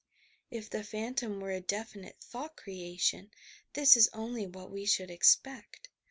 [0.49, 3.29] If the phantom were a definite thought creation,
[3.73, 5.89] this is only what we should expect.